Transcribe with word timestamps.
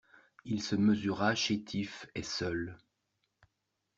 Il 0.45 0.63
se 0.63 0.75
mesura 0.75 1.35
chétif 1.35 2.07
et 2.15 2.23
seul. 2.23 2.79